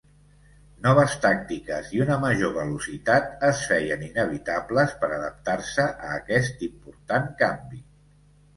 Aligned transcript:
Noves 0.85 1.17
tàctiques, 1.25 1.91
i 1.97 2.01
una 2.05 2.15
major 2.23 2.55
velocitat 2.55 3.45
es 3.51 3.61
feien 3.73 4.07
inevitables 4.09 4.97
per 5.05 5.13
adaptar-se 5.21 5.89
a 6.09 6.11
aquest 6.19 6.67
important 6.73 7.33
canvi. 7.47 7.87